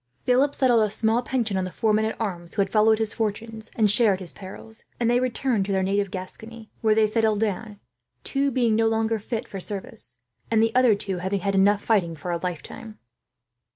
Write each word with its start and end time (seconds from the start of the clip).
Philip 0.23 0.55
settled 0.55 0.81
a 0.81 0.89
small 0.89 1.21
pension 1.21 1.57
on 1.57 1.63
the 1.63 1.69
four 1.71 1.93
men 1.93 2.05
at 2.05 2.19
arms 2.19 2.55
who 2.55 2.61
had 2.63 2.71
followed 2.71 2.97
his 2.97 3.13
fortunes 3.13 3.69
and 3.75 3.87
shared 3.87 4.19
his 4.19 4.31
perils, 4.31 4.83
and 4.99 5.07
they 5.07 5.19
returned 5.19 5.63
to 5.67 5.71
their 5.71 5.83
native 5.83 6.09
Gascony; 6.09 6.71
where 6.81 6.95
they 6.95 7.05
settled 7.05 7.39
down, 7.39 7.79
two 8.23 8.49
being 8.49 8.75
no 8.75 8.87
longer 8.87 9.19
fit 9.19 9.47
for 9.47 9.59
service, 9.59 10.17
and 10.49 10.59
the 10.63 10.73
others 10.73 11.03
having 11.05 11.41
had 11.41 11.53
enough 11.53 11.83
fighting 11.83 12.15
for 12.15 12.31
a 12.31 12.39
lifetime. 12.41 12.97